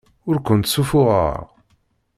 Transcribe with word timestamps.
Ur 0.29 0.37
kent-ssuffuɣeɣ. 0.45 1.35